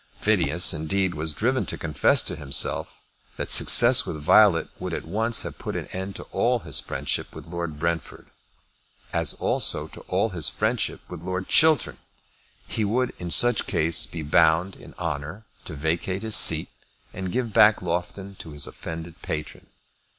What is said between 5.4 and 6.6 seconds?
have put an end to all